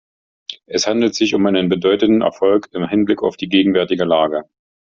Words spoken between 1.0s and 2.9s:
sich um einen bedeutenden Erfolg im